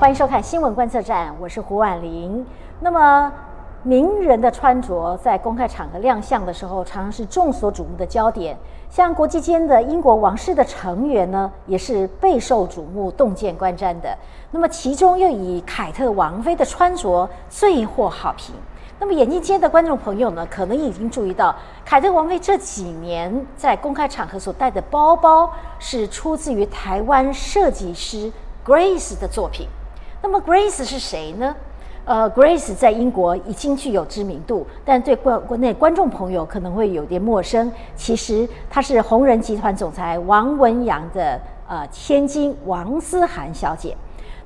[0.00, 2.46] 欢迎收看新闻观测站，我是胡婉玲。
[2.80, 3.30] 那么，
[3.82, 8.56] 名人的穿着在公开场合亮相的时候，常常是众所瞩目的焦点。
[8.88, 14.16] 像国际间的英国王室的成员呢，也是备受瞩目、洞见观瞻的。
[14.52, 18.54] 那么，其中又以凯特王妃的穿着最获好评。
[18.98, 28.32] 那么，眼镜间的观众朋友呢，可能已经注意到，凯特王妃这几年在公开场合所带的包包是出自于台湾设计师。
[28.62, 29.66] Grace 的作品，
[30.22, 31.54] 那么 Grace 是谁呢？
[32.04, 37.70] 呃，Grace 在英国已经具有知名度，但对国国内观众朋友可能会有点陌生。
[37.94, 43.96] 其实她是红人集团总裁王文洋的呃千金王思涵小姐。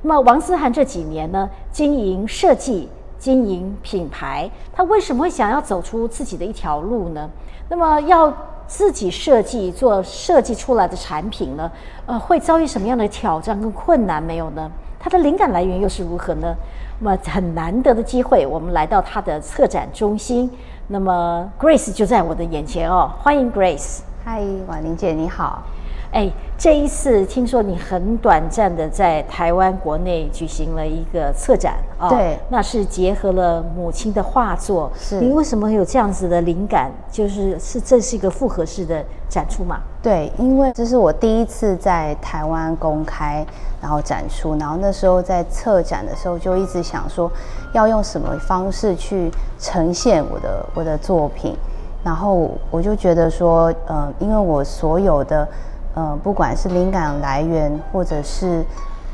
[0.02, 2.88] 那么王思涵这几年呢，经营设计、
[3.19, 7.28] 经营品牌，她为什么会想要走出自己的一条路呢？
[7.69, 8.33] 那么要。
[8.66, 11.70] 自己设计做设计出来的产品呢，
[12.06, 14.70] 呃，会遭遇什么样的挑战跟困难没有呢？
[15.05, 16.56] 它的灵感来源又是如何呢？
[16.98, 20.50] 那么很难得的机会，我们来到它的策展中心，
[20.88, 23.98] 那么 Grace 就在我的眼前哦，欢迎 Grace。
[24.25, 25.62] 嗨，婉玲姐你好。
[26.10, 34.91] 哎，这一次听说你很短暂的在台湾国内举行了一个策展啊，对，那是结合了母亲的画作。
[34.97, 36.91] 是，你为什么有这样子的灵感？
[37.12, 39.82] 就是是这是一个复合式的展出嘛？
[40.05, 43.44] 对，因为这是我第一次在台湾公开，
[43.80, 47.28] 然后展出，然后那时候在策展的时候就一直想说，
[47.72, 51.56] 要用什么方式去呈现我的我的作品，
[52.05, 55.48] 然后我就觉得说，呃，因为我所有的。
[55.97, 58.64] 呃，不管是灵感来源，或者是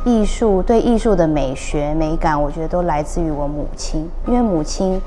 [0.03, 4.11] 艺术对艺术的美学美感，我觉得都来自于我母亲。
[4.27, 4.99] 因为母亲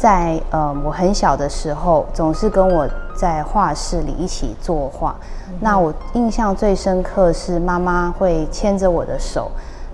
[0.00, 5.14] 在呃我很小的时候，总是跟我在画室里一起作画。
[5.60, 9.50] 那我印象最深刻是妈妈会牵着我的手，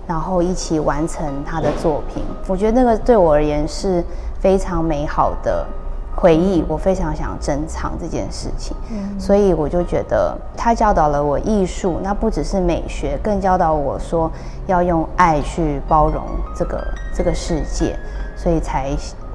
[0.07, 2.23] 然后一起完成她的作品。
[2.47, 4.01] 我觉得那个对我而言是
[4.39, 5.65] 非常美好的。
[6.19, 8.75] 回忆，我非常想珍藏这件事情，
[9.19, 14.31] 所以我就觉得他教导了我艺术，那不只是美学，更教导我说
[14.65, 16.23] 要用爱去包容
[16.55, 16.83] 这个
[17.13, 17.95] 这个世界，
[18.35, 18.89] 所以才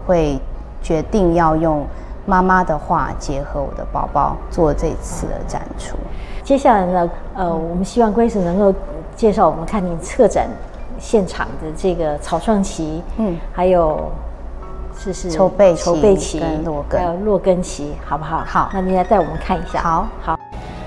[0.05, 0.41] 会
[0.83, 1.87] 决定要用
[2.27, 5.97] 妈妈的话结合我的宝宝做这次的展出。
[6.45, 8.75] 接下来呢，呃，我们希望 Grace 能够
[9.15, 10.49] 介绍我们看您策展
[10.99, 14.11] 现场的这个草创旗，嗯，还有。
[14.95, 18.45] 是是筹备筹备期跟落根，还有落根期，好不好？
[18.47, 19.81] 好，那你来带我们看一下。
[19.81, 20.39] 好，好，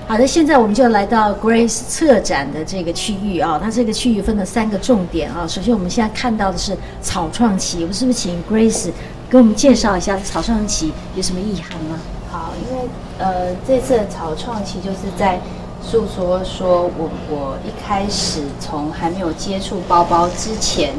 [0.06, 0.24] 好的。
[0.24, 5.44] 现在我们就来到 Grace 策展的这个区域啊，它这个区域分了三个重点啊。
[5.46, 8.90] 首先，我们现在看到的是草创期，我们是不是请 Grace
[9.28, 11.98] 给我们介绍一下草创期有什么意涵吗？
[12.30, 12.88] 好，因为
[13.18, 15.40] 呃，这次的草创期就是在
[15.82, 20.94] 诉说说我我一开始从还没有接触包包之前，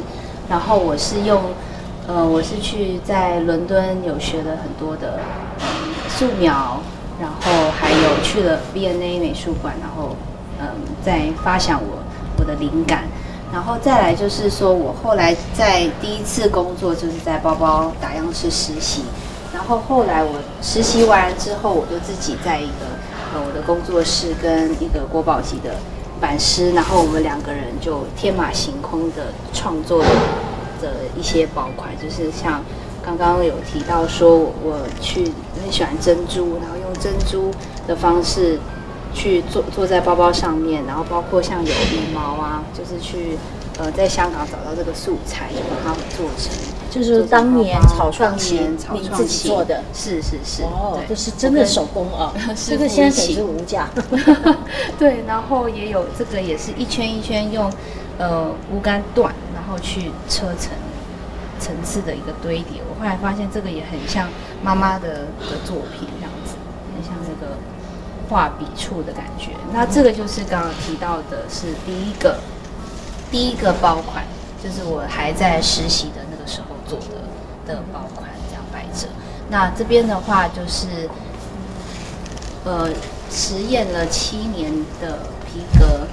[0.49, 1.41] 然后我是用。
[2.09, 5.19] 呃，我是去在伦敦有学了很多的
[6.07, 6.79] 素描，
[7.19, 10.15] 然后还有去了 V&A 美术馆，然后
[10.57, 10.67] 嗯，
[11.03, 11.97] 在发想我
[12.39, 13.03] 我的灵感，
[13.52, 19.03] 然后再来就是说我后来在第一次工作就是在包包打样室实习，
[19.53, 22.86] 然后后来我实习完之后，我就自己在一个
[23.34, 25.75] 呃我的工作室跟一个国宝级的
[26.19, 30.03] 版师，然后我们两个人就天马行空的创作。
[30.80, 32.63] 的一些包款，就是像
[33.03, 35.24] 刚刚有提到说，我去
[35.59, 37.50] 很喜欢珍珠，然后用珍珠
[37.88, 38.59] 的方式
[39.17, 43.38] 去做坐在包包上面，然后包括像有羽毛啊，就是去
[43.79, 46.53] 呃在香港找到这个素材，就把它做成，
[46.91, 48.61] 就是当年草创期
[48.94, 53.89] 你自己做的，是是是，哦，这是真的手工啊，这个现在也是无价，
[55.00, 57.72] 对，然后也有这个也是一圈一圈用
[58.19, 59.31] 呃无杆缎。
[59.68, 60.71] 然后去车成
[61.59, 64.30] 层次的一个堆叠，我后来发现这个也很像
[64.63, 66.56] 妈妈的的作品这样子，
[66.95, 67.57] 很像那个
[68.29, 69.51] 画笔触的感觉。
[69.74, 72.39] 那这个就是刚刚提到的是第一个
[73.31, 74.24] 第一个包款，
[74.63, 79.07] 就是我还在实习的那个时候做的的包款，这样摆着。
[79.50, 81.09] 那这边的话就是
[82.63, 82.89] 呃
[83.29, 84.71] 实验了七年
[85.01, 86.07] 的皮革。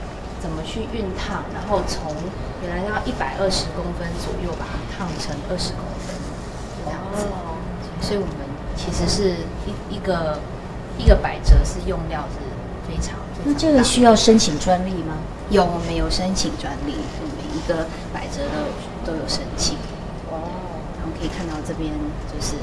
[0.44, 2.14] 怎么去熨烫，然后从
[2.60, 6.14] 原来要一百二十公分左右把它烫成二十公分
[6.84, 7.24] 这样子，
[8.06, 8.36] 所以我们
[8.76, 10.38] 其实是一一个
[10.98, 12.38] 一个百褶是用料是
[12.88, 13.14] 非常
[13.44, 15.16] 那这个需要申请专利吗？
[15.50, 16.94] 有，我们有申请专利，
[17.36, 18.40] 每一个百褶
[19.04, 19.76] 都都有申请。
[20.30, 20.48] 哦，
[20.98, 21.92] 然后可以看到这边
[22.32, 22.56] 就是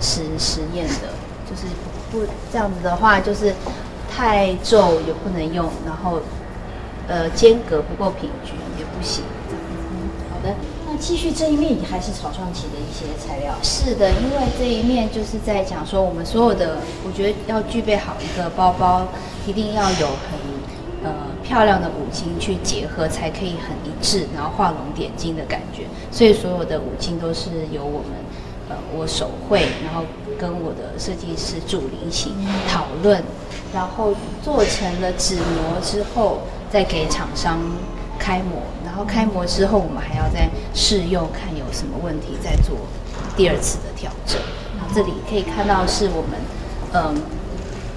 [0.00, 1.14] 实实验的，
[1.48, 1.66] 就是
[2.10, 3.54] 不这样子的话，就是
[4.10, 6.20] 太皱也不能用，然后。
[7.10, 10.44] 呃，间隔不够平均也不行，这样子。
[10.44, 10.50] 的，那
[10.98, 13.54] 继续这一面还是草创期的一些材料。
[13.62, 19.06] 是的，因为这一面就是在讲说，我们所有的，我觉得要具备好一个包包，
[19.46, 20.38] 一定要有很
[21.04, 21.12] 呃
[21.42, 25.84] 漂亮的五金去结合，才可以很一致，然后画龙点睛的感觉。
[26.10, 28.10] 所以所有的五金都是由我们
[28.68, 30.02] 呃我手绘，然后
[30.38, 32.32] 跟我的设计师助理一起
[32.68, 33.22] 讨论，
[33.72, 34.12] 然后
[34.42, 36.40] 做成了纸模之后，
[36.70, 37.58] 再给厂商。
[38.18, 42.76] 开模，然后开模之后，我们还要再试用，看有什么问题，再做
[43.36, 44.40] 第二次的调整。
[44.76, 46.38] 然后这里可以看到是我们
[46.92, 47.22] 嗯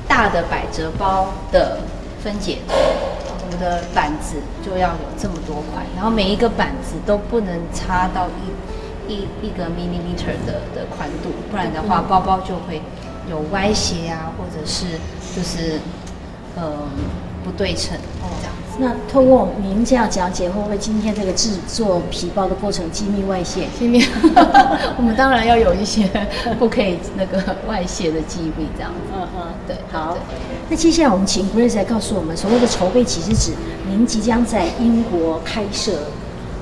[0.08, 1.80] 大的百褶包的
[2.24, 8.28] 分解，我们的板子就要有这么多块，然后每一个板子都不能差到
[9.08, 12.82] 一一一个 millimeter 的的宽度，不然的话包包就会
[13.30, 14.86] 有歪斜啊，或者是
[15.36, 15.80] 就是
[16.58, 16.88] 嗯
[17.44, 17.98] 不对称
[18.40, 18.54] 这样。
[18.82, 23.68] 那透过您这样讲解，会不会今天这个制作皮包的过程机密外泄？
[23.78, 24.04] 机密，
[24.98, 26.10] 我们当然要有一些
[26.58, 29.14] 不可以那个外泄的机密，这样子。
[29.14, 30.18] 嗯嗯，对，好。
[30.68, 33.52] 那接下来我们请 Grace 来告诉我们，所谓的筹备期是指
[33.88, 35.92] 您即将在英国开设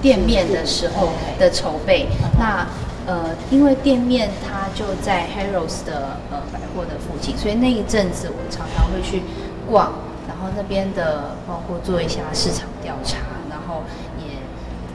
[0.01, 1.07] 店面的时候
[1.39, 2.07] 的筹备。
[2.37, 2.67] 那
[3.07, 9.23] 呃，因为店面它就在 Harrods 的呃百货的附近，所以那一阵子我常常会去
[9.71, 9.93] 逛。
[10.39, 13.17] 然后那边的包括做一下市场调查，
[13.49, 13.83] 然后
[14.17, 14.39] 也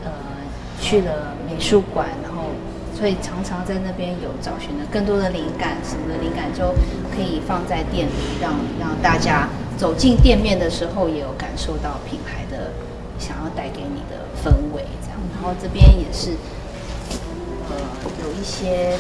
[0.03, 0.11] 呃
[0.81, 2.45] 去了美术馆，然后
[2.97, 6.73] 所以常常在那边有找寻的更多的灵感，什么的灵感就
[7.15, 9.47] 可以放在店里，让让大家
[9.77, 12.73] 走进店面的时候也有感受到品牌的
[13.19, 15.21] 想要带给你的氛围，这样。
[15.35, 16.31] 然后这边也是
[17.69, 17.77] 呃
[18.25, 18.97] 有一些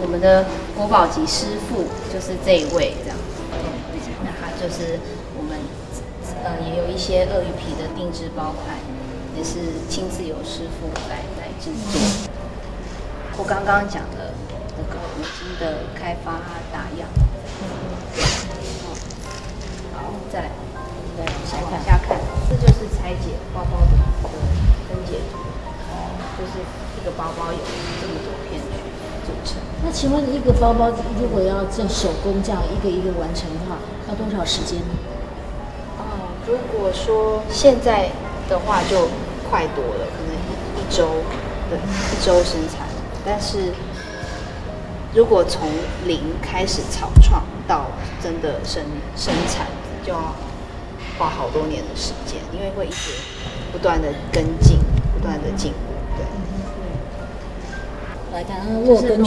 [0.00, 0.46] 我们的
[0.76, 3.18] 国宝级师傅，就是这一位这样，
[4.22, 5.00] 那他就是。
[6.42, 8.76] 呃，也有一些鳄鱼皮的定制包款，
[9.36, 9.60] 也是
[9.90, 12.00] 亲自由师傅来来制作。
[13.36, 14.32] 我刚刚讲的
[14.76, 16.40] 那个五金的开发
[16.72, 17.04] 打样，
[19.92, 20.48] 好，再来，
[21.16, 21.24] 再
[21.60, 22.16] 往下看，
[22.48, 24.28] 这就是拆解包包的一个
[24.88, 25.36] 分解图，
[26.40, 26.64] 就是
[27.00, 27.58] 一个包包有
[28.00, 28.80] 这么多片去
[29.26, 29.60] 组成。
[29.84, 30.90] 那请问一个包包
[31.20, 33.76] 如果要做手工这样一个一个完成的话，
[34.08, 34.96] 要多少时间呢？
[36.50, 38.08] 如果说现在
[38.48, 39.08] 的话就
[39.48, 41.08] 快多了，可能一一周，
[41.68, 42.88] 对，一周生产。
[43.24, 43.72] 但是
[45.14, 45.68] 如果从
[46.06, 47.86] 零开始草创到
[48.20, 48.82] 真的生
[49.14, 49.68] 生产，
[50.04, 50.34] 就要
[51.16, 53.12] 花好多年的时间，因为会一直
[53.70, 54.76] 不断的跟进，
[55.14, 55.78] 不断的进步。
[56.16, 56.24] 对，
[58.32, 59.22] 来看落根，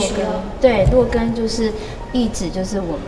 [0.60, 1.72] 对，落根就是
[2.12, 3.06] 一直就是我们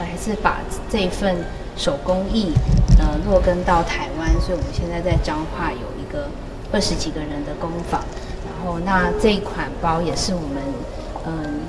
[0.00, 0.58] 还是把
[0.90, 1.36] 这份
[1.76, 2.52] 手工艺。
[2.98, 6.28] 呃，落根到台湾，所以我们现在在彰化有一个
[6.72, 8.02] 二十几个人的工坊。
[8.44, 10.62] 然后，那这一款包也是我们，
[11.26, 11.60] 嗯，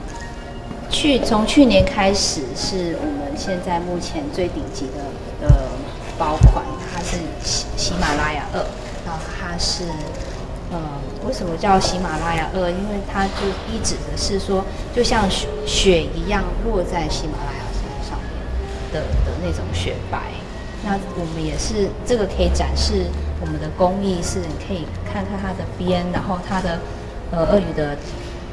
[0.89, 5.56] 去从去年开始是我们现在目前最顶级的呃
[6.18, 6.63] 包款，
[6.94, 8.60] 它是喜喜马拉雅二。
[9.06, 9.83] 然后它是，
[10.72, 10.80] 呃，
[11.27, 12.70] 为什么叫喜马拉雅二？
[12.70, 14.63] 因为它就一指的是说，
[14.96, 20.20] 就像雪雪一样落在喜马拉雅山上面的的那种雪白。
[20.86, 23.08] 那我们也是，这个可以展示
[23.42, 26.77] 我们的工艺，是你可以看看它的边，然后它的
[27.32, 27.98] 呃鳄鱼的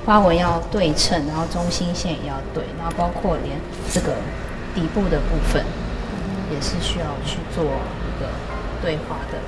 [0.06, 3.60] 花纹要对称，然后中心线也要对，然后包括连
[3.92, 4.14] 这个
[4.74, 5.62] 底部的部分
[6.50, 8.26] 也是需要去做一个
[8.80, 9.38] 对话的。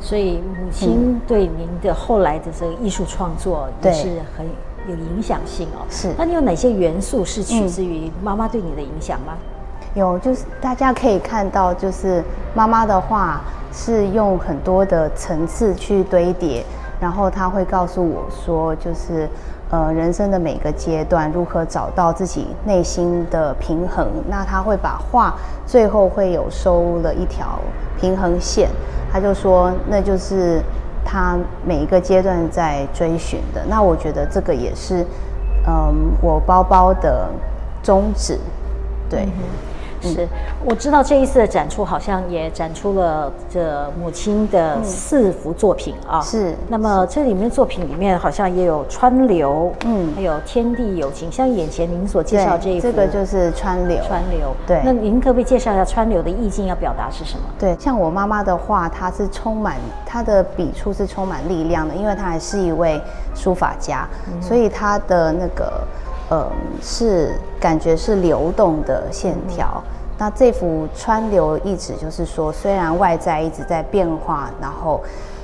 [0.00, 4.46] 所以母亲对您的后来的这个艺术创作也是很
[4.88, 5.84] 有影响性哦。
[5.90, 6.14] 是。
[6.16, 9.36] 那你有哪些元素是取自于妈妈对你的影响吗？
[9.96, 12.22] 有，就是大家可以看到，就是
[12.54, 13.40] 妈妈的话
[13.72, 16.62] 是用很多的层次去堆叠，
[17.00, 19.26] 然后她会告诉我说，就是
[19.70, 24.06] 呃人生的每个阶段如何找到自己内心的平衡。
[24.28, 25.34] 那她会把画
[25.64, 27.58] 最后会有收了一条
[27.98, 28.68] 平衡线，
[29.10, 30.60] 她就说那就是
[31.06, 33.62] 她每一个阶段在追寻的。
[33.66, 35.06] 那我觉得这个也是
[35.66, 37.30] 嗯我包包的
[37.82, 38.38] 宗旨，
[39.08, 39.26] 对。
[40.00, 40.28] 是，
[40.64, 46.20] 我知道这一次的展出好像也展出了这母亲的四幅作品啊。
[46.20, 46.54] 是。
[46.68, 53.98] 那么这里面作品里面好像也有川流，嗯，还有天地友情，像眼前您所介绍这一幅，这个就是川流。
[54.06, 54.54] 川流。
[54.66, 54.80] 对。
[54.84, 57.44] 那您可不可以介绍一下川流的意境要表达是什么？
[57.58, 63.00] 对，像我妈妈的话，她是充满她的笔触是充满力量的，因为她还是一位
[63.34, 64.08] 书法家，
[64.40, 65.72] 所以她的那个。
[66.30, 66.50] 嗯，
[66.82, 69.82] 是感觉是流动的线条。
[70.18, 75.00] 那这幅川流一直就是说，虽然外在一直在变化，然后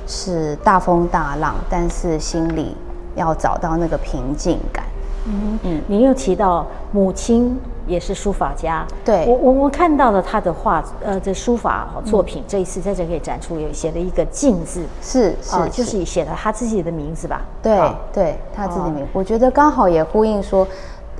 [0.07, 2.77] 是大风大浪，但是心里
[3.15, 4.85] 要找到那个平静感。
[5.27, 17.43] 嗯嗯，您又提到母亲也是书法家，对我我我看到了他的画，呃，这书法作品，这一次在这里展出有写了一个“静”字，是是，就是写了他自己的名字吧？
[17.63, 20.67] 对对，他自己名，我觉得刚好也呼应说，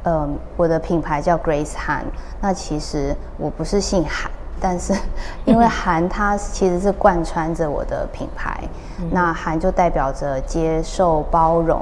[0.05, 2.05] 嗯，我的品牌叫 Grace Han，
[2.41, 4.31] 那其实我不是姓韩。
[4.65, 4.95] 但是，
[5.45, 8.63] 因为韩它其实是贯穿着我的品牌，
[9.11, 11.81] 那韩就代表着接受包容。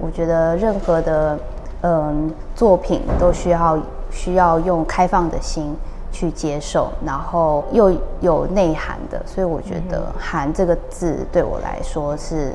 [0.00, 1.38] 我觉得任何的
[1.82, 3.78] 嗯作品都需要
[4.10, 5.74] 需要用开放的心
[6.10, 12.52] 去接受，然后又有内涵的，所以我觉得“韩”这个字对我来说是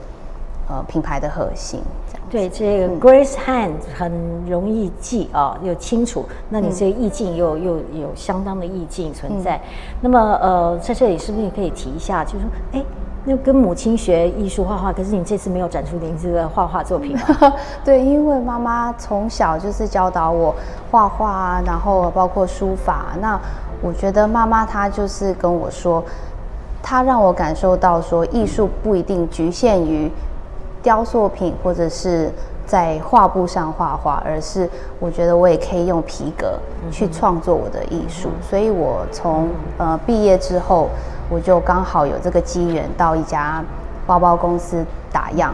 [0.67, 1.81] 呃品牌的核心。
[2.29, 4.11] 对这个 Grace Hand 很
[4.47, 6.25] 容易记啊，又清楚。
[6.49, 9.61] 那你这个意境又又有相当的意境存在。
[10.01, 12.83] 那么呃，在这里是不是也可以提一下，就是说，哎，
[13.25, 17.17] 那跟母亲学艺术画画，可是你这次没有展出您这个画画作品？
[17.83, 20.53] 对，因为妈妈从小就是教导我
[20.91, 23.07] 画画啊，然后包括书法。
[23.21, 23.39] 那
[23.81, 26.03] 我觉得妈妈她就是跟我说，
[26.81, 30.11] 她让我感受到说，艺术不一定局限于。
[30.83, 32.29] 雕塑品或者是
[32.65, 36.59] 在画布上画画，而是我觉得我也可以用皮革
[36.91, 38.27] 去创作我的艺术。
[38.41, 40.89] 所以我从呃毕业之后，
[41.33, 43.63] 我就刚好有这个机缘到一家
[44.05, 45.51] 包包公司打样。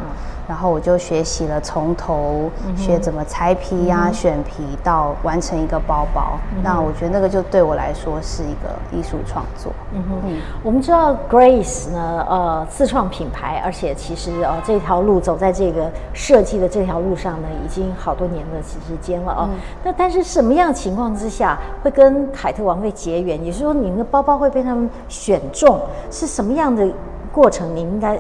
[0.50, 6.40] 然后我就学习了从头学怎么裁皮呀、选皮到完成一个包包。
[6.64, 9.72] 那我觉得那个就对我来说是一个艺术创作。
[9.94, 19.50] 嗯哼，我们知道 Grace 呢，呃，自创品牌，而且其实呃这条路走在这个设计的这条路上呢，已经好多年的时间了哦。
[19.84, 23.40] 那但是什么样的情况之下会跟凯特王妃结缘？
[23.46, 25.80] 也就是说，您的包包会被他们选中，
[26.10, 26.92] 是什么样的
[27.32, 27.76] 过程？
[27.76, 28.20] 你应该。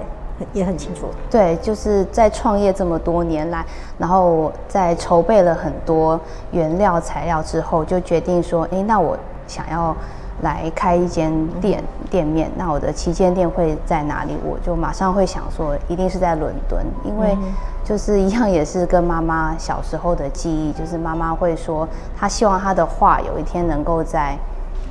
[0.53, 3.65] 也很清楚，对，就是在创业这么多年来，
[3.97, 6.19] 然后在筹备了很多
[6.51, 9.17] 原料材料之后，就决定说，哎，那我
[9.47, 9.95] 想要
[10.41, 14.37] 来开一间店店面，那我的旗舰店会在哪里？
[14.45, 17.37] 我就马上会想说，一定是在伦敦，因为
[17.83, 24.37] 就是一样也是跟妈妈小时候的记忆，就是妈妈会说，她希望她的画有一天能够在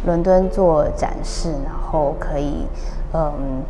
[0.05, 2.67] 伦敦做展示，然后可以，
[3.15, 3.63] 嗯。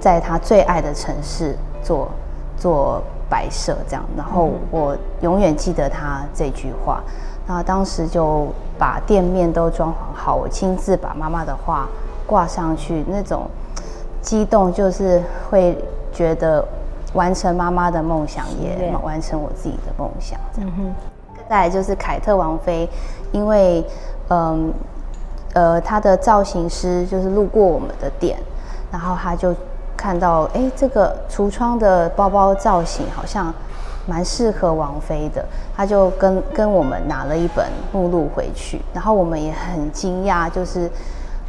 [0.00, 2.08] 在他最爱的城市做
[2.56, 7.02] 做摆设，这样，然后我永远记得他这句话。
[7.46, 8.46] 那当时就
[8.78, 11.88] 把店面都装潢好，我亲自把妈妈的画
[12.26, 13.46] 挂上去，那种
[14.20, 15.76] 激动就是会
[16.12, 16.64] 觉得
[17.14, 20.38] 完成妈妈的梦想，也完成我自己的梦想。
[20.54, 20.70] 这样，
[21.48, 22.88] 再来就是凯特王妃，
[23.32, 23.84] 因为
[24.28, 24.72] 嗯
[25.54, 28.38] 呃，她的造型师就是路过我们的店，
[28.92, 29.54] 然后他就。
[29.98, 33.52] 看到哎，这个橱窗的包包造型好像
[34.06, 35.44] 蛮适合王菲的，
[35.76, 40.88] 他就跟跟我们拿了一本目录回去，然后我们也很惊讶，就是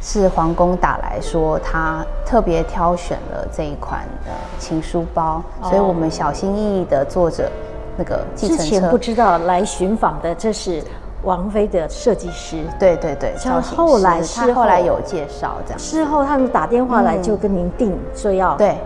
[0.02, 7.48] 是皇宫打来说他特别挑选了这一款的情书包，所以我们小心翼翼的坐着
[7.96, 10.82] 那个计程车，之前不知道来寻访的这是。
[11.22, 18.78] 王菲的设计师，对对对，像后来他后来有介绍这样，事后他们打电话来就跟您定，说要对，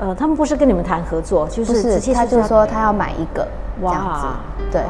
[0.00, 3.46] 呃，他们不是跟你们谈合作，就是直接他就说他要买一个
[3.78, 4.26] 这样子，
[4.72, 4.82] 对，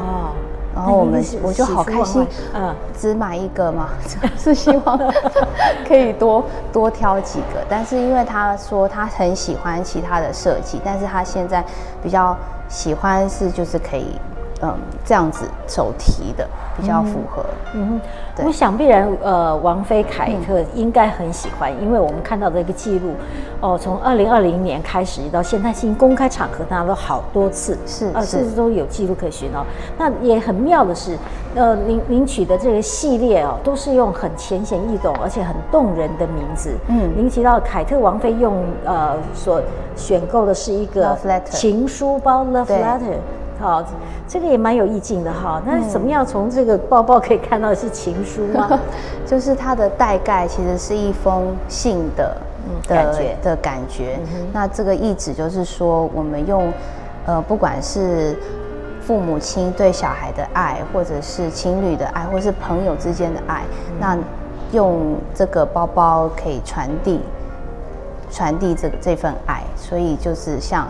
[0.72, 2.24] 然后我们我就好开心，
[2.54, 3.88] 嗯，只买一个嘛，
[4.38, 4.96] 是希望
[5.88, 11.64] 可以多多挑几个，但是因为他说他很喜欢其他的设计，但是他现在
[12.00, 12.36] 比较
[12.68, 14.14] 喜欢是就是可以。
[14.62, 14.74] 嗯，
[15.04, 17.44] 这样子手提的比较符合。
[17.74, 18.00] 嗯
[18.36, 23.14] 哼，我想必然，呃，王菲凯特应该很喜欢，因为我们看到的一个记录，
[23.60, 29.64] 哦，从二零二零年开始到现在，新公开场合拿了好多次，是，呃，甚至都有记录可循哦。
[29.96, 31.16] 那也很妙的是，
[31.54, 36.70] 呃，您您取的这个系列哦，都是用很浅显易懂而且很动人的名字。
[36.88, 39.62] 嗯，您提到凯特王菲用呃所
[39.96, 43.16] 选购的是一个情书包，Love Letter。
[43.60, 43.84] 好，
[44.26, 45.60] 这个也蛮有意境的哈。
[45.66, 48.80] 那怎么样从这个包包可以看到是情书吗？
[49.26, 52.34] 就是它的带盖其实是一封信的
[52.88, 54.18] 感觉的感觉。
[54.50, 56.72] 那这个意旨就是说，我们用
[57.26, 58.34] 呃，不管是
[59.02, 63.62] 父母亲对小孩的爱，或者是情侣的爱，或是朋友之间的爱，
[64.00, 64.16] 那
[64.72, 67.20] 用这个包包可以传递
[68.30, 69.62] 传递这个这份爱。
[69.76, 70.88] 所以就是像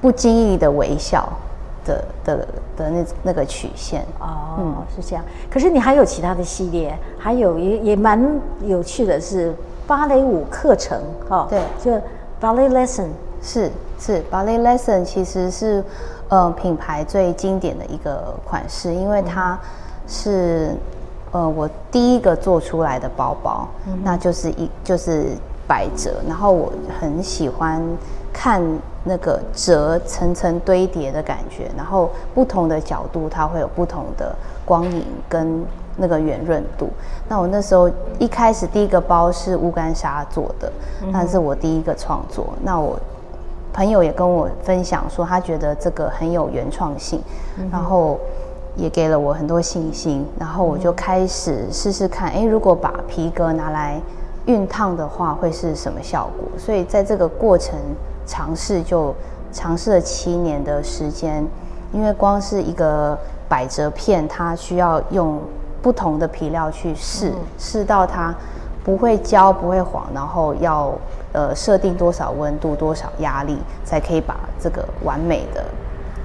[0.00, 1.28] 不经意的微笑。
[1.84, 4.02] 的的的那那个曲线。
[4.18, 5.24] 哦，嗯，是这样。
[5.50, 9.54] 可是你还有其他的系列，还有也也蛮有趣的是
[9.86, 11.92] 芭蕾舞课程，哈，对，就
[12.40, 13.08] ballet lesson，
[13.42, 15.84] 是是，Ballet Lesson 其实是
[16.28, 19.58] 呃品牌最经典的一个款式，因为它
[20.06, 20.74] 是
[21.32, 23.68] 呃我第一个做出来的包包，
[24.02, 25.28] 那就是一就是
[25.66, 27.82] 百褶，然后我很喜欢
[28.34, 28.60] 看
[29.04, 34.34] 那个折层层堆叠的感觉，然后不同的角度它会有不同的
[34.66, 35.64] 光影跟
[35.96, 36.90] 那个圆润度。
[37.28, 37.88] 那我那时候
[38.18, 40.70] 一开始第一个包是乌干纱做的，
[41.12, 42.52] 那是我第一个创作。
[42.62, 42.98] 那我
[43.72, 47.22] 朋友也跟我分享说，他觉得这个很有原创性，
[47.70, 48.18] 然后
[48.76, 50.26] 也给了我很多信心。
[50.38, 54.00] 然后我就开始试试看，哎，如果把皮革拿来
[54.46, 56.48] 熨烫的话，会是什么效果？
[56.58, 57.78] 所以在这个过程
[58.26, 59.14] 尝试就
[59.52, 61.46] 尝试了七年的时间，
[61.92, 65.40] 因为光是一个百褶片，它需要用
[65.82, 68.34] 不同的皮料去试，试到它
[68.84, 70.92] 不会焦不会黄，然后要。
[71.34, 75.64] 呃，设定多少温度、多少压力，才可以把这个完美的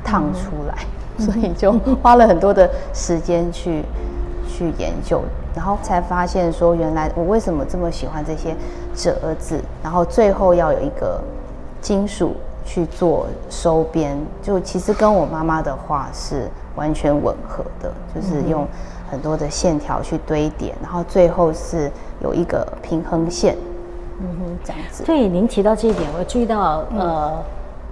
[0.03, 0.86] 烫出来？
[1.18, 1.72] 所以就
[2.03, 3.84] 花了很多的时间去
[4.48, 5.24] 去研究，
[5.56, 8.56] 然后才发现说，原来我为什么这么喜欢这些
[8.94, 11.20] 折子，然后最后要有一个
[11.82, 18.68] 金属去做收边，就其实跟我妈妈的画是完全吻合的，就是用
[19.10, 23.56] 很多的线条去堆叠，然后最后是有一个平衡线。
[24.22, 25.04] 嗯哼，这样子。
[25.04, 27.42] 对，您提到这一点，我注意到，呃，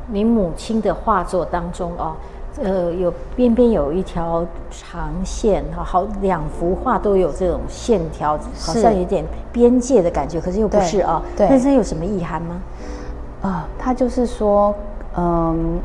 [0.07, 2.13] 您母亲的画作当中哦，
[2.61, 11.21] 呃，有边边有一条长线，哈，好，两幅画都有这种线条，好像有点边界的感觉，可是又不是啊。
[11.37, 11.47] 对。
[11.49, 12.57] 那这有什么意涵吗？
[13.47, 14.73] 啊，他就是说，
[15.15, 15.79] 嗯，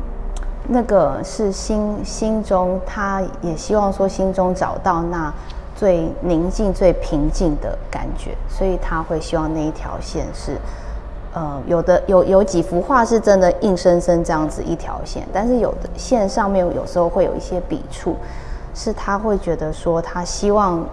[0.67, 5.33] 那个是心心中，他也希望说心中找到那。
[5.75, 10.55] 最宁静、最平静的感觉，所以他会希望那一条线是，
[11.33, 18.15] 呃，有的有有几幅画是真的硬生生这样子一条线，但是有的线上面有时候会有一些笔触，
[18.75, 20.85] 是他会觉得说他希望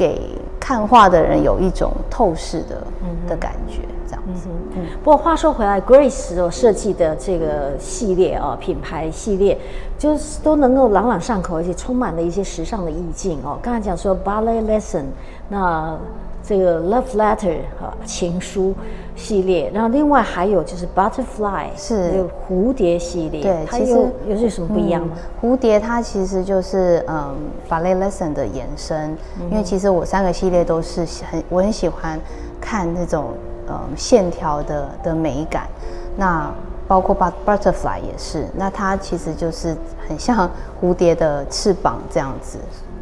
[0.00, 0.18] 给
[0.58, 2.82] 看画的人有一种透视的
[3.28, 3.82] 的感觉。
[4.26, 4.34] 嗯
[4.76, 9.58] 嗯，不过话说回来，Grace 所设计的这个系列哦，品牌系列，
[9.98, 13.58] 就是都能够朗朗上口，而且充满了一些时尚的意境哦。
[13.62, 15.04] 刚才讲说 Ballet Lesson，
[15.48, 15.96] 那
[16.42, 18.74] 这个 Love Letter 啊，情书
[19.20, 23.92] 系列，然后另外还有就是 Butterfly，是蝴蝶系列，对，其实
[24.26, 25.14] 有些什么不一样吗？
[25.42, 27.34] 蝴蝶它其实就是嗯
[27.68, 29.16] Ballet Lesson 的延伸，
[29.50, 32.18] 因为其实我三个系列都是很我很喜欢
[32.60, 33.34] 看那种。
[33.72, 35.68] 嗯，线条的的美感，
[36.16, 36.52] 那
[36.88, 39.76] 包括 butterfly 也是，那它其实就是
[40.08, 40.50] 很像
[40.82, 42.58] 蝴蝶的翅膀这样子，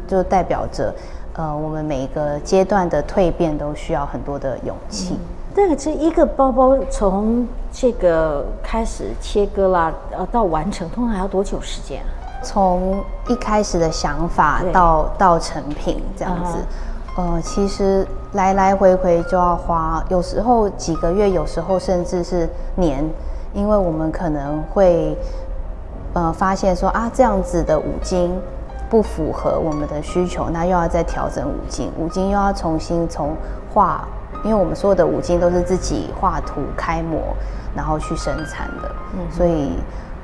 [0.07, 0.93] 就代表着，
[1.33, 5.17] 呃，我们每一个阶段的蜕变都需要很多的勇气。
[5.55, 12.01] 这个这一个包包从这个开始切割啦，呃，到完成，通常要多久时间？
[12.41, 16.57] 从一开始的想法到到成品这样子。
[17.17, 23.03] 呃，其实来来回回就要花，有时候几个月，有时候甚至是年，
[23.53, 25.17] 因为我们可能会
[26.13, 28.33] 呃发现说啊，这样子的五金
[28.89, 33.35] 不符合我们的需求，那又要再调整五金，五金又要重新从
[33.73, 34.07] 画，
[34.43, 37.35] 因为我们所有的五金都是自己画图开模，
[37.75, 39.73] 然后去生产的，嗯，所以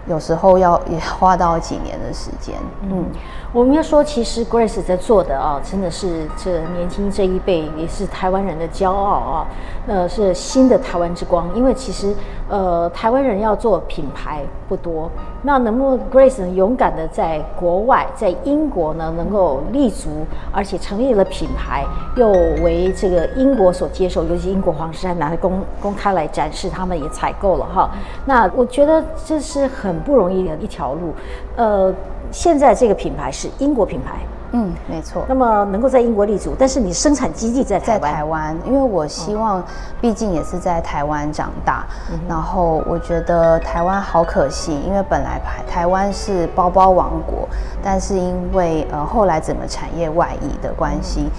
[0.07, 2.55] 有时候要也花到几年的时间，
[2.89, 3.05] 嗯。
[3.53, 9.47] 我们要说，其实 Grace 在做的啊，真的是这年轻这一辈也是台湾人的骄傲啊。
[9.87, 12.13] 呃，是新的台湾之光，因为其实
[12.49, 15.09] 呃，台湾人要做品牌不多。
[15.43, 21.85] 那能不能 Grace 勇敢的在国外，在英国呢，能够立足，而且成立了品牌，
[22.17, 22.27] 又
[22.61, 27.89] 为这个英国所接受，尤其英国皇室还拿来公公开来展示，他们也采购了哈。
[28.25, 31.13] 那我觉得这是很不容易的一条路。
[31.55, 31.93] 呃，
[32.31, 34.13] 现在这个品牌是英国品牌。
[34.51, 35.25] 嗯，没错。
[35.27, 38.01] 那么能够在英国立足，但是你生产基地在台湾。
[38.01, 39.61] 在台湾，因为我希望，
[39.99, 41.85] 毕竟也是在台湾长大。
[42.29, 47.49] 然后我觉得台湾好可惜，因为本来台台湾是包包王国，
[47.83, 51.29] 但是因为呃后来整个产业外移的关系，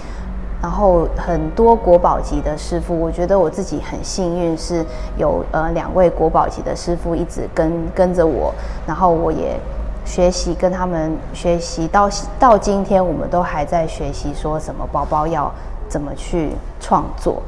[0.61, 4.85] 然后很多国宝级的师傅，我觉得我自己很幸运，是
[5.17, 8.53] 有呃两位国宝级的师傅一直跟跟着我，
[8.85, 9.59] 然后我也。
[10.07, 15.51] 学习跟他们学习到到今天，我们都还在学习说什么包包要
[15.89, 17.43] 怎么去创作。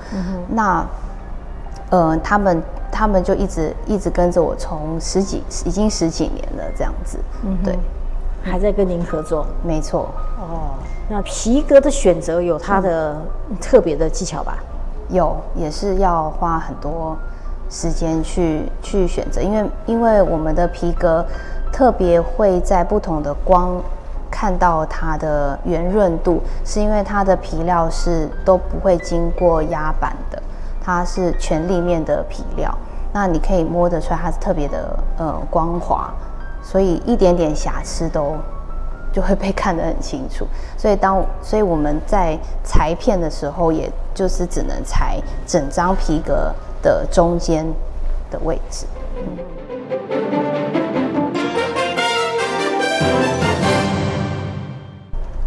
[0.50, 0.86] 那
[1.89, 7.17] 呃，他们他们就一直一直跟着我，从十几已经十几年了这样子。
[7.43, 7.80] 嗯，对，
[8.41, 9.45] 还在跟您合作。
[9.63, 10.10] 没错。
[10.38, 10.71] 哦，
[11.10, 13.17] 那皮革的选择有它的
[13.60, 14.58] 特别的技巧吧？
[15.10, 17.17] 有，也是要花很多
[17.69, 21.25] 时间去去选择，因为因为我们的皮革
[21.71, 23.82] 特别会在不同的光
[24.30, 30.41] 看到它的圆润度，是因为它的皮料是都不会经过压板的，
[30.80, 32.71] 它是全立面的皮料，
[33.12, 36.13] 那你可以摸得出来它是特别的呃光滑，
[36.62, 38.36] 所以一点点瑕疵都
[39.12, 40.48] 就会被看得很清楚。
[40.78, 46.54] 所以当所以我们在裁片的时候，也就是只能裁整张皮革。
[46.82, 47.65] 的中间
[48.32, 48.86] 的位置。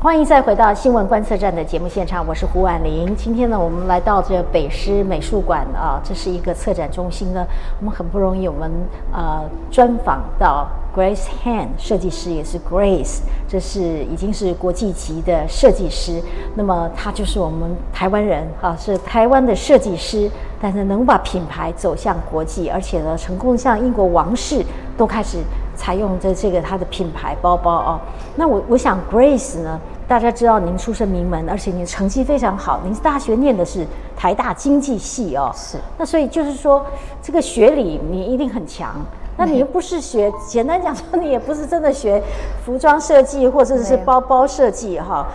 [0.02, 3.14] 欢迎再回到新闻观测站的节目现场，我是胡婉玲。
[3.14, 7.46] 今天呢，我们来到这北师美术馆啊，这是一个策展中心呢。
[7.78, 8.68] 我们很不容易，我们
[9.12, 16.20] 呃专访到 Grace Han 设计师，也是 Grace，这是已经是国际级的设计师。
[16.56, 20.28] 那么他就是我们台湾人啊，是台湾的设计师，
[20.60, 24.64] 但是能把品牌走向国际，而且呢，成功像英国王室
[24.98, 25.38] 都开始
[25.74, 28.00] 采用的这个它的品牌包包哦。
[28.36, 29.80] 那我我想 Grace 呢？
[30.08, 32.80] 大家知道您出身名门，而且您成绩非常好。
[32.84, 35.78] 您大学念的是台大经济系哦，是。
[35.96, 36.84] 那所以就是说，
[37.22, 38.94] 这个学理你一定很强。
[39.38, 42.22] 那你又不是学，简单讲说，你也不是真的学
[42.64, 45.26] 服装设计或者是包包设计哈。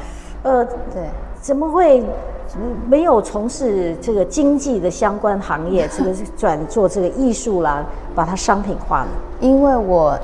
[0.44, 1.04] 呃，对。
[1.40, 2.04] 怎么会
[2.90, 7.84] 没有从事这个经济的相关行业，这个转做这个艺术啦，
[8.16, 9.10] 把它商品化呢？
[9.40, 10.18] 因为我。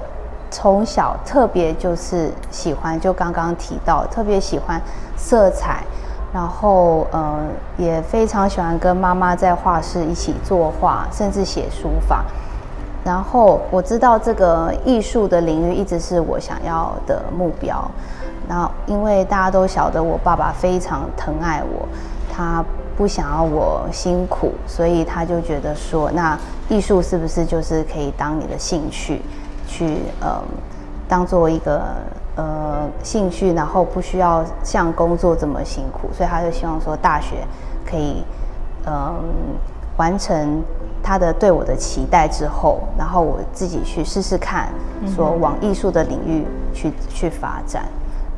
[0.56, 4.80] 从小特别就是喜欢，就刚刚提到，特别喜欢
[5.18, 5.84] 色彩，
[6.32, 7.40] 然后嗯，
[7.76, 12.24] 也非常喜欢跟妈妈在画室一起作画，甚至写书法。
[13.04, 17.90] 然后我知道这个艺术的领域一直是我想要的目标。
[18.48, 21.88] 然后因为大家都晓得我爸爸非常疼爱我，
[22.36, 22.66] 他
[22.98, 29.22] 不想要我辛苦，所以他就觉得说，那艺术是不是就是可以当你的兴趣？
[29.68, 30.42] 去呃，
[31.08, 31.82] 当做一个
[32.36, 37.46] 呃兴趣，然后不需要像工作这么辛苦，所以他就希望说大学
[37.86, 38.24] 可以
[38.86, 39.14] 嗯
[39.98, 40.62] 完成
[41.02, 44.70] 他的对我的期待之后，然后我自己去试试看，
[45.16, 47.86] 说往艺术的领域去去发展。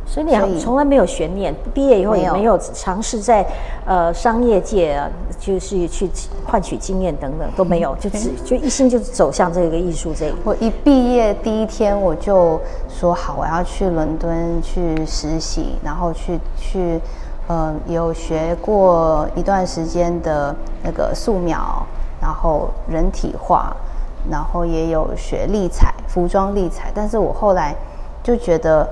[0.07, 3.45] 所以你从来没有悬念，毕业以后也没有尝试在
[3.85, 6.09] 呃商业界啊就是去
[6.45, 10.33] 换取经验等等都没有，就只就一心就走向这个艺术这一。
[10.43, 16.99] 我一毕业第一天我就说好，我要去伦敦去实习，然后去去
[17.47, 21.83] 呃有学过一段时间的那个素描，
[22.21, 23.75] 然后人体画，
[24.29, 27.75] 然后也有学立彩，服装立彩，但是我后来
[28.23, 28.87] 就觉得。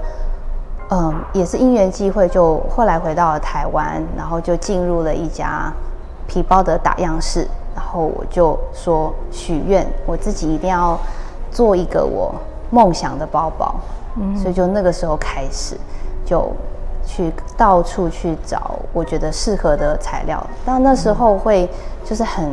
[0.90, 5.74] 嗯，也是因缘际会，就后来回到了台湾，然后就进入了一家
[6.28, 11.00] 皮包的打样室，然后我就说许愿，我自己一定要
[11.52, 12.36] 做一个我
[12.70, 13.74] 梦想的包包，
[14.18, 15.76] 嗯，所以就那个时候开始，
[16.26, 16.52] 就
[17.06, 21.68] 去到处去找我觉得适合的材料，但那时候会
[22.06, 22.52] 就是很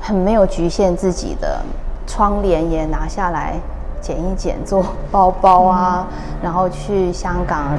[0.00, 1.60] 很没有局限自己的
[2.06, 3.60] 窗帘也拿下来。
[4.00, 6.06] 剪一剪做包包啊，
[6.42, 7.78] 然后去香港，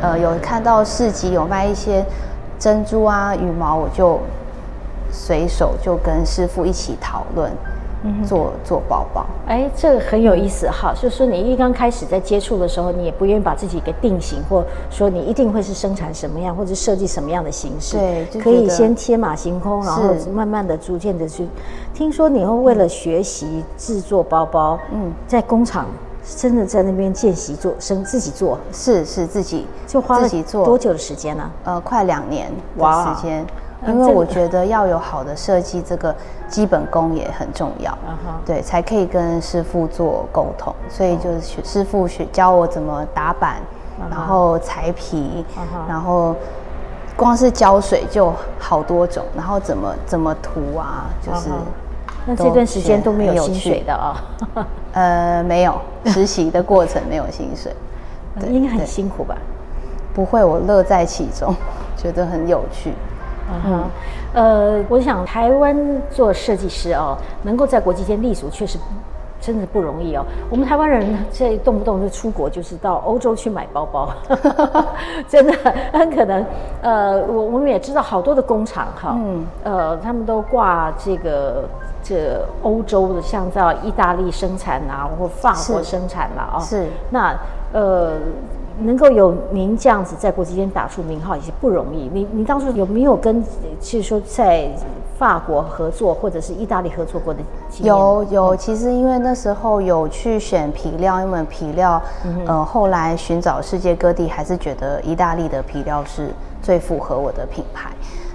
[0.00, 2.04] 呃，有看到市集有卖一些
[2.58, 4.18] 珍珠啊羽毛，我就
[5.10, 7.50] 随手就跟师傅一起讨论。
[8.26, 10.92] 做做包包，哎，这个很有意思哈。
[10.94, 17.96] 就是说，你一刚开始在接触的时候，你也不愿意把自己给定型，或说你一定会是生产什么样，或者设计什么样的形式。
[17.96, 21.46] 对，可以先天马行空，然后慢慢的、逐渐的去。
[21.94, 25.86] 听说你会为了学习制作包包，嗯，在工厂
[26.36, 30.28] 真的在那边见习做，生自己做，是是自己就花了
[30.64, 31.50] 多久的时间呢？
[31.64, 33.46] 呃，快两年的时间。
[33.86, 36.14] 因为我觉得要有好的设计，这个
[36.48, 37.96] 基本功也很重要，
[38.44, 40.74] 对，才可以跟师傅做沟通。
[40.88, 43.56] 所以就是师傅学教我怎么打板，
[44.10, 45.44] 然后裁皮，
[45.88, 46.34] 然后
[47.16, 51.50] 光是胶水就好多种，然后怎么怎么涂啊，就是
[52.24, 54.22] 那这段时间都没有薪水的啊？
[54.92, 55.74] 呃，没有，
[56.06, 57.74] 实习的过程没有薪水，
[58.48, 59.36] 应该很辛苦吧？
[60.14, 61.52] 不会，我乐在其中，
[61.96, 62.92] 觉得很有趣。
[63.66, 63.84] 嗯，
[64.34, 65.76] 呃，我想台湾
[66.10, 68.78] 做设计师哦，能够在国际间立足，确实
[69.40, 70.24] 真的不容易哦。
[70.50, 74.08] 我们台湾人这动不动就出国，就是到欧洲去买包包，
[75.28, 75.52] 真的
[75.92, 76.44] 很可能。
[76.80, 81.64] 呃，我我们也知道好多的工厂哈，嗯，呃，他们都挂这个
[82.02, 87.36] 这欧洲的，像在意大利生产啊，或法国生产了，啊，是那
[87.72, 88.12] 呃。
[88.80, 92.10] 能够有您这样子在国际间打出名号也是不容易。
[92.12, 93.42] 你你当初有没有跟，
[93.80, 94.68] 其实说在
[95.18, 97.94] 法国合作或者是意大利合作过的经验？
[97.94, 102.02] 有有，其实因为那时候有去选皮料，因为皮料，
[102.46, 106.30] 呃，后来寻找世界各地，还是觉得意大利的皮料是
[106.60, 107.90] 最符合我的品牌。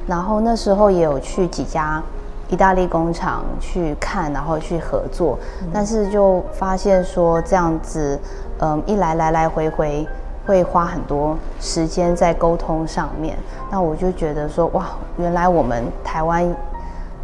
[0.07, 2.01] 然后那时候也有去几家
[2.49, 5.37] 意大利工厂去看，然后去合作，
[5.73, 8.17] 但是就发现说这样子，
[8.59, 10.07] 嗯，一来来来回回
[10.47, 13.37] 会花很多时间在沟通上面。
[13.69, 16.47] 那我就觉得说，哇，原来我们台湾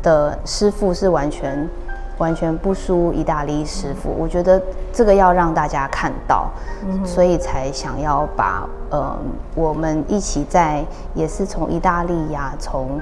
[0.03, 1.67] 的师傅是完全
[2.17, 4.13] 完全不输意大利师傅。
[4.19, 6.51] 我觉得这个要让大家看到，
[7.05, 9.17] 所以才想要把，嗯，
[9.55, 12.99] 我们一起在也是从意大利呀，从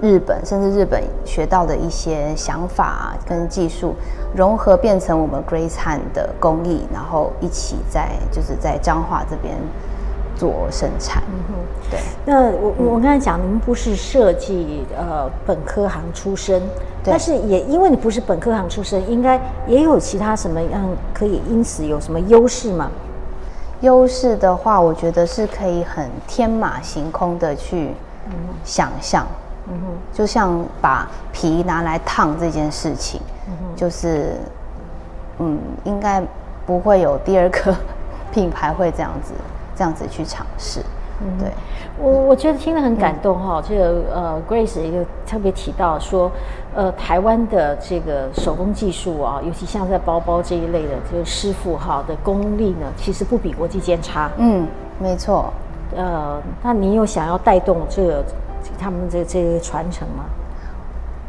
[0.00, 3.94] 日本甚至日本学到的一些想法跟技术
[4.34, 9.56] 融合，变成我们 Grace Han 的工艺，然后一起在就是在彰化这边
[10.36, 11.22] 做生产。
[11.90, 16.62] 对，那我我刚才讲，你们不是设计呃本科行出身，
[17.02, 22.88] 但是也因为你不是本科行出身，应该也有其他什么样可以因此有什么优势吗？
[23.80, 27.90] 优势的话，我觉得是可以很天马行空的去
[28.64, 29.26] 想象。
[29.28, 33.20] 嗯哼，就像把皮拿来烫这件事情，
[33.76, 34.32] 就是，
[35.38, 36.22] 嗯，应该
[36.66, 37.74] 不会有第二个
[38.32, 39.32] 品牌会这样子
[39.76, 40.80] 这样子去尝试。
[41.36, 41.50] 对，
[41.98, 43.60] 我我觉得听得很感动哈。
[43.60, 46.30] 这个呃，Grace 一个特别提到说，
[46.76, 54.30] 呃，台湾的这个手工技术啊，尤其像在包包这一类的，就是师傅哈的功力呢，其实不比国际间差。
[54.36, 54.64] 嗯，
[55.00, 55.52] 没错。
[55.96, 58.24] 呃，那你有想要带动这个？
[58.78, 60.24] 他们这这个传承吗？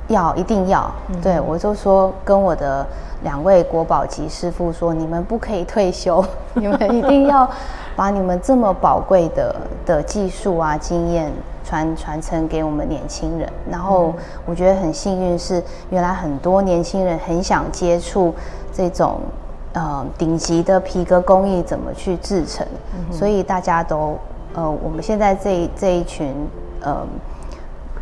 [0.08, 0.92] 要，一定要。
[1.22, 2.86] 对我就说，跟我的
[3.24, 7.48] 两位国宝级师傅说，你们不可以退休， 你们一定要
[7.96, 11.32] 把你们这么宝贵的的技术啊、经验
[11.64, 13.48] 传传承给我们年轻人。
[13.70, 14.12] 然后
[14.48, 18.34] 我觉得很幸运是，原来很多年轻人很想接触
[18.74, 19.20] 这种
[19.74, 22.66] 呃顶级的皮革工艺怎么去制成，
[23.12, 24.18] 所以大家都
[24.56, 26.34] 呃，我们现在这这一群
[26.82, 27.06] 呃。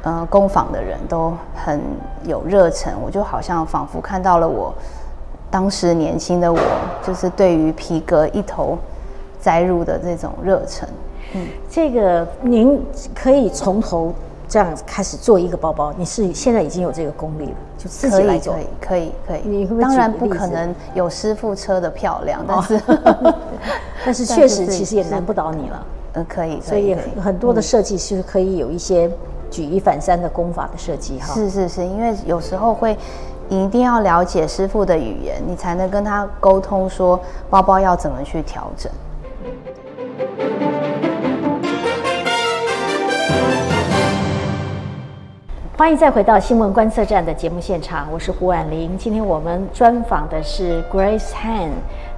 [0.03, 1.81] 呃，工坊的人都很
[2.23, 4.73] 有热忱，我就好像仿佛看到了我
[5.49, 6.59] 当时年轻的我，
[7.05, 8.77] 就是对于皮革一头
[9.41, 10.87] 栽入的这种热忱。
[11.33, 12.81] 嗯，这个您
[13.13, 14.13] 可以从头
[14.47, 19.41] 这样开始做一个包包，你是现在已经有这个功力了，就自己来做，可以，可以，可以。
[19.43, 22.81] 你当然不可能有师傅车的漂亮，但是
[24.05, 25.85] 但是确实其实也难不倒你了。
[26.17, 29.09] 呃，可以，所以很多的设计是可以有一些。
[29.49, 32.97] 举一反三的功法的设计，哈，是是是，因为有时候会，
[33.47, 37.17] 你一定要了解师傅的语言，你才能跟他沟通，说
[37.49, 38.91] 包包要怎么去调整。
[45.77, 48.97] 欢迎再回到新闻观测站的节目现场，我是胡婉玲。
[48.97, 51.69] 今天我们专访的是 Grace Han，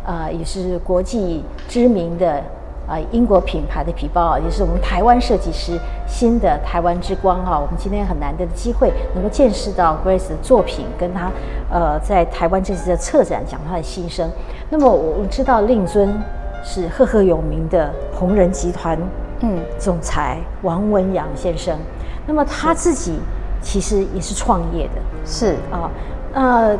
[0.03, 2.43] 呃，也是国际知名的。
[2.89, 7.55] 啊，英国品牌的皮包啊，也是我们台湾设计师新的台湾之光哈。
[7.55, 11.31] 我们今天很难得的机会，能够见识到 Grace 的作品，跟他
[11.71, 14.27] 呃在台湾这次的策展讲他的心声。
[14.71, 16.19] 那么我们知道令尊
[16.63, 18.97] 是赫赫有名的红人集团
[19.41, 21.77] 嗯总裁王文洋先生，
[22.25, 23.19] 那么他自己
[23.61, 25.91] 其实也是创业的，是啊，
[26.33, 26.75] 呃，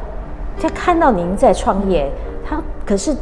[0.58, 2.12] 在看到您在创业，
[2.43, 3.15] 他可是。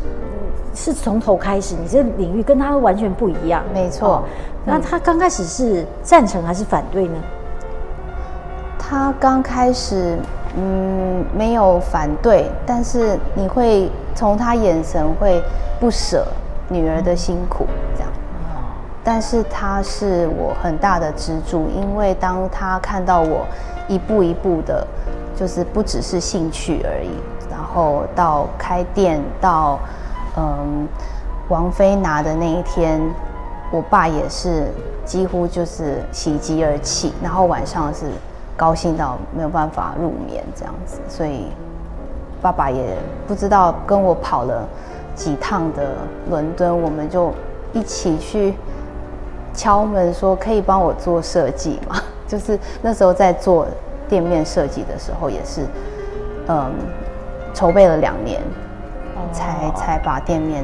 [0.80, 3.64] 是从头开始，你这领域跟他完全不一样。
[3.74, 4.24] 没错，
[4.64, 7.16] 那他刚开始是赞成还是反对呢？
[8.78, 10.16] 他刚开始，
[10.56, 15.42] 嗯，没有反对，但是你会从他眼神会
[15.80, 16.24] 不舍
[16.70, 18.12] 女儿的辛苦，这样。
[19.04, 23.48] 但是他是我很大的支柱，因为当他看到我
[23.88, 24.86] 一步一步的，
[25.36, 27.10] 就是不只是兴趣而已，
[27.50, 29.80] 然后到开店到。
[30.38, 30.88] 嗯，
[31.50, 33.02] 王菲拿的那一天，
[33.72, 34.68] 我爸也是
[35.04, 38.06] 几乎就是喜极而泣，然后晚上是
[38.56, 41.48] 高兴到没有办法入眠这样子，所以
[42.42, 42.96] 爸爸也
[43.28, 44.64] 不知道跟我跑了
[45.16, 45.96] 几趟的
[46.30, 47.34] 伦敦，我们就
[47.74, 48.54] 一起去
[49.56, 51.96] 敲门说可以帮我做设计吗？
[52.28, 53.66] 就是那时候在做
[54.08, 55.62] 店面设计的时候，也是
[56.48, 56.72] 嗯
[57.56, 58.40] 筹备了两年。
[59.32, 60.64] 才才把店面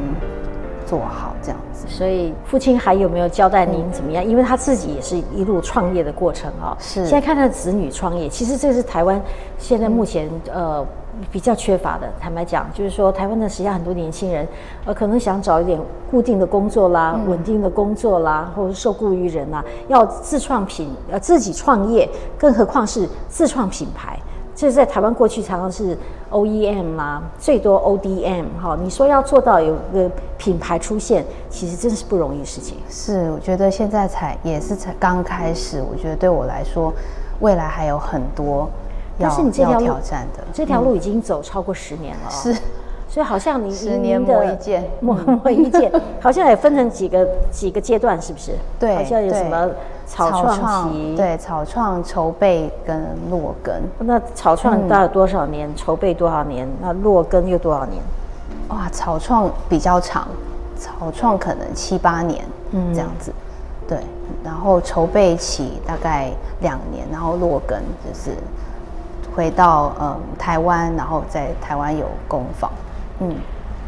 [0.85, 1.85] 做好这样子。
[1.87, 4.23] 所以父亲还有没有交代您怎么样？
[4.23, 6.75] 因为他自己也是一路创业的过程啊。
[6.79, 9.21] 是现在看他的子女创业，其实这是台湾
[9.57, 10.85] 现在目前呃
[11.31, 12.07] 比较缺乏的。
[12.19, 14.47] 坦白讲，就是说台湾的实际上很多年轻人，
[14.85, 24.17] 呃，可能想找一点固定的工作啦、稳定的工作啦，或者是受雇于人啦，要自创品呃自己创业，更何况是自创品牌。
[24.55, 25.97] 这是在台湾过去常常是
[26.31, 28.77] OEM 啦，最多 ODM 哈。
[28.81, 32.77] 你说要做到有个品牌出现，其实真是不容易的事情。
[32.89, 35.83] 是，我觉得现在才也是才刚开始。
[35.91, 36.93] 我觉得对我来说，
[37.39, 38.69] 未来还有很多
[39.17, 40.43] 要但是你这条要挑战的。
[40.53, 42.55] 这条路已经走超过十年了、哦，是，
[43.13, 44.83] 所以好像你十年 磨一剑。
[44.99, 48.53] 磨磨一剑，好像也分成几个几个阶段，是不是？
[48.79, 49.69] 对好像有什么
[50.07, 52.99] 草创期，，对草创筹备跟
[53.29, 55.69] 落根，那草创嗯大概有多少年？
[55.75, 56.67] 筹备多少年？
[56.81, 58.01] 那落根又多少年？
[58.69, 60.27] 哇，草创比较长，
[60.75, 62.91] 草创可能七八年，嗯。
[62.95, 63.31] 这样子，
[63.87, 63.99] 对，
[64.43, 68.35] 然后筹备期大概两年，然后落根就是
[69.35, 72.71] 回到嗯台湾，然后在台湾有工坊，
[73.29, 73.35] 嗯，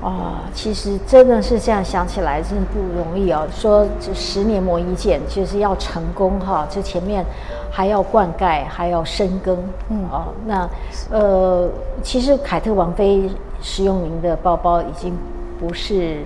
[0.02, 3.48] 哦，其实真的是这样想起来，真的不容易哦。
[3.52, 7.26] 说这十年磨一剑，就是要成功哈，这前面
[7.72, 9.58] 还要灌溉，还要深耕。
[9.90, 10.70] 嗯，哦，那
[11.10, 11.70] 呃，
[12.04, 13.30] 其实凯特王妃
[13.62, 15.14] 使用您的包包已经
[15.60, 16.18] 不是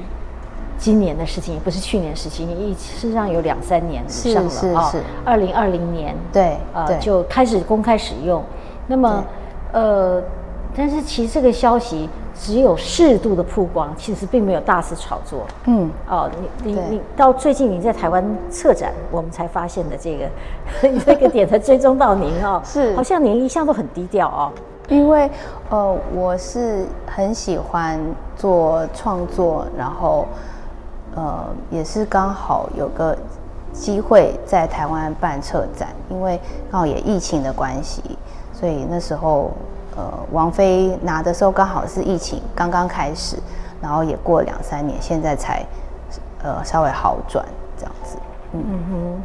[0.78, 5.04] 今年的事情，也不是去年的事情，一事实上有两三年以上了啊是是。
[5.24, 8.44] 二零二零年，对呃，就开始公开使用。
[8.88, 9.24] 那么，
[9.72, 10.22] 呃，
[10.76, 12.10] 但是其实这个消息
[12.42, 15.46] 只有适度的曝光，其实并没有大肆炒作。
[15.66, 16.32] 嗯，哦，
[16.64, 24.52] 你你你到最近你在台湾策展，我们才发现的这个 这个点才追踪到您哦， 是好像您一向都很低调哦。
[24.88, 25.30] 因为
[25.70, 28.00] 呃，我是很喜欢
[28.36, 30.26] 做创作，然后
[31.16, 33.16] 呃，也是刚好有个
[33.74, 36.40] 机会在台湾办策展，因为
[36.72, 38.02] 刚好也疫情的关系，
[38.52, 39.52] 所以那时候
[40.00, 43.36] 呃，王菲拿的时候刚好是疫情刚刚开始，
[43.82, 45.66] 然后也过两三年，现在才
[46.42, 47.46] 呃稍微好转
[47.78, 48.18] 这样子。
[48.54, 49.22] 嗯哼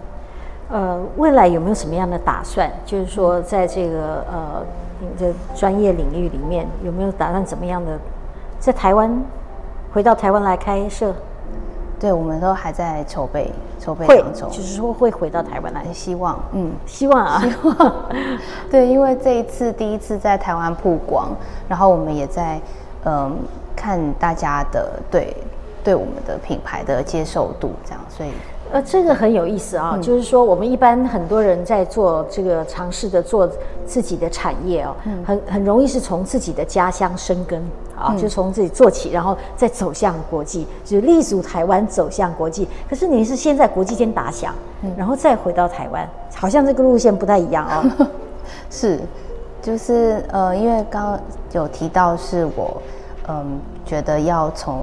[0.70, 2.68] 呃，未来有没有什么样的打算？
[2.84, 4.64] 就是说，在这个呃
[4.98, 7.96] 你的专业领域里面，有没有打算怎么样的
[8.58, 9.22] 在台湾
[9.92, 11.14] 回到台湾来开设？
[12.04, 16.70] 对，我们都还在筹备筹备会当中，就是说会回到台湾来，希望嗯。
[16.84, 17.94] 希望啊，希望。
[18.70, 21.28] 对，因为这一次第一次在台湾曝光，
[21.66, 22.60] 然后我们也在
[23.06, 23.34] 嗯
[23.74, 25.34] 看大家的对
[25.82, 28.28] 对我们的品牌的接受度，这样，所以
[28.70, 33.48] 呃，这个很有意思啊，就是说我们一般很多人在做这个尝试的做
[33.86, 37.62] 自己的产业哦，很很容易是从自己的家乡生根
[38.04, 42.68] 啊，就从自己做起，然后再走向国际，就是立足台湾走向国际。
[42.88, 44.54] 可是你是先在国际间打响，
[44.96, 48.06] 然后再回到台湾，好像这个路线不太一样哦。
[48.70, 49.00] 是
[49.62, 51.20] 就是呃，因为刚刚
[51.52, 52.82] 有提到是我
[53.26, 54.82] 嗯觉得要从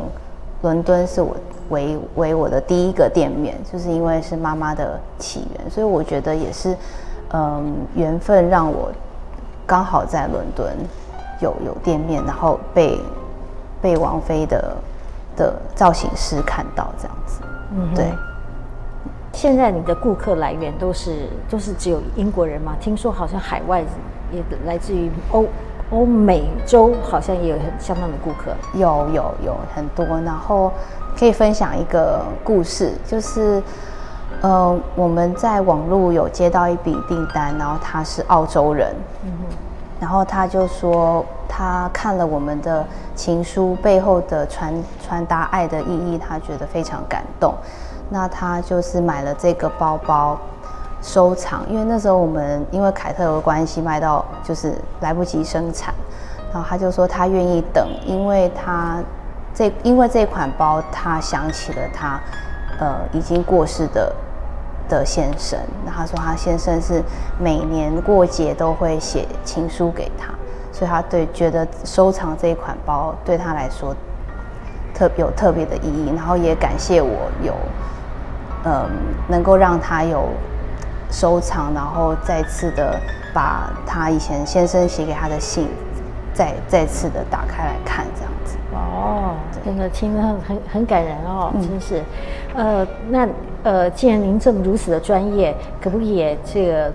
[0.64, 1.36] 伦敦是我
[1.70, 6.76] 为为我的第一个店面，就是因为是妈妈的起源，所以我觉得也是
[7.34, 8.92] 嗯缘分让我
[9.68, 10.68] 刚好在伦敦
[11.42, 13.00] 有有店面，然后被
[13.82, 14.78] 被王菲的
[15.36, 17.42] 的造型师看到这样子，
[17.76, 18.12] 嗯对。
[19.34, 22.76] 现在你的顾客来源都是都是只有英国人吗？
[22.82, 23.82] 听说好像海外
[24.30, 25.46] 也来自于欧
[25.90, 28.52] 欧美洲，好像也有很相当的顾客。
[28.74, 30.70] 有有有很多，然后
[31.18, 33.64] 可以分享一个故事，就是
[34.42, 38.94] 呃我们在网络有接到一笔订单，然后他是澳洲人，
[40.02, 42.86] 然后他就说他看了我们的
[43.16, 47.54] 情书背后的传传达爱的意义，他觉得非常感动，
[48.10, 50.38] 那他就是买了这个包包。
[51.04, 55.92] 收藏，因为那时候我们因为凯特的关系卖到就是来不及生产，
[56.54, 59.00] 然后他就说他愿意等，因为他
[59.52, 62.20] 这因为这款包他想起了他
[62.80, 64.14] 呃已经过世的
[64.88, 67.02] 的先生，那他说他先生是
[67.40, 70.34] 每年过节都会写情书给他，
[70.72, 73.96] 所以他对觉得收藏这一款包对他来说
[74.94, 77.54] 特有特别的意义，然后也感谢我有
[78.66, 78.90] 嗯
[79.28, 80.28] 能够让他有。
[81.14, 82.98] 收藏，然后再次的
[83.34, 85.68] 把他以前先生写给他的信，
[86.34, 88.56] 再再次的打开来看，这样子。
[88.72, 92.02] 哦，真的听得很很很感人哦，真是。
[92.56, 93.28] 呃，那
[93.64, 96.92] 呃，既然您这么如此的专业，可不可以也这个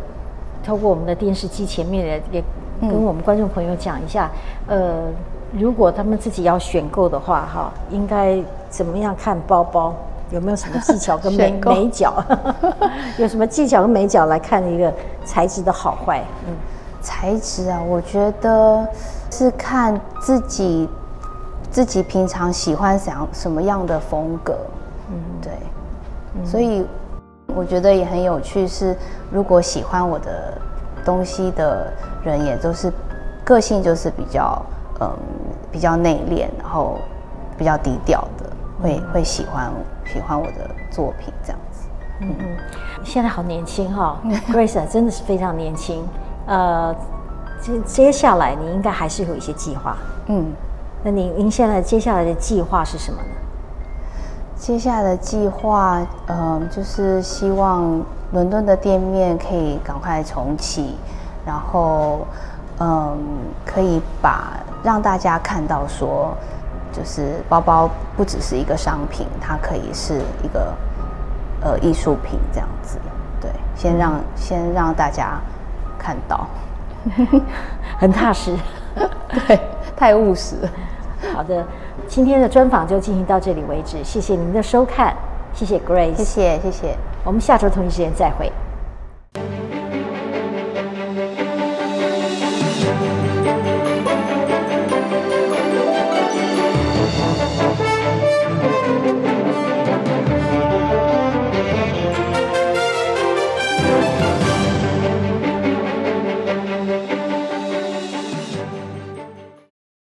[0.64, 2.42] 透过我们的电视机前面的也
[2.80, 4.30] 跟我们观众朋友讲一下，
[4.66, 5.04] 呃，
[5.52, 8.36] 如果他们自己要选购的话，哈，应该
[8.68, 9.94] 怎么样看包包？
[10.32, 12.12] 有没有什么技巧跟 美美角？
[13.16, 14.92] 有什么技巧跟美角来看一个
[15.24, 16.20] 材质的好坏？
[16.48, 16.54] 嗯，
[17.00, 18.84] 材质啊，我觉得
[19.30, 20.88] 是看自己
[21.70, 24.58] 自己平常喜欢想什么样的风格，
[25.12, 25.52] 嗯，对，
[26.45, 26.84] 所以
[27.55, 28.97] 我觉得也很有趣是，
[29.30, 30.59] 如果喜欢我的
[31.05, 31.93] 东西的
[32.24, 32.93] 人，也都是
[33.45, 34.61] 个性就是比较
[35.01, 35.11] 嗯
[35.70, 36.99] 比较内敛，然后
[37.57, 38.51] 比较低调的，
[38.82, 39.70] 会会喜欢
[40.05, 41.89] 喜欢我的作品这样子。
[42.20, 42.57] 嗯嗯
[43.05, 44.20] 现在好年轻哈、
[44.53, 46.05] Grace 啊真的是非常年轻。
[46.47, 46.95] 呃，
[47.61, 49.97] 接接下来你应该还是有一些计划。
[50.26, 50.47] 嗯。
[51.05, 53.28] 那您您现在接下来的计划是什么呢？
[54.57, 58.00] 接下来的计划，嗯、就是希望
[58.32, 60.96] 伦敦的店面可以赶快重启，
[61.44, 62.26] 然后，
[62.80, 63.16] 嗯，
[63.64, 64.52] 可以把
[64.82, 66.34] 让大家看到说，
[66.92, 70.72] 就是包包不只是一个商品，它可以是一个
[71.61, 72.98] 呃艺术品这样子。
[73.40, 75.38] 对，先让先让大家
[75.98, 76.46] 看到，
[78.00, 78.57] 很踏实。
[79.28, 79.61] 对，
[79.94, 80.57] 太务实。
[81.34, 81.64] 好的，
[82.07, 85.14] 今天的专访就进行到这里为止，谢谢您的收看，
[85.55, 86.97] 谢谢 Grace，谢谢谢谢。
[87.24, 88.51] 我们下周同一时间再会。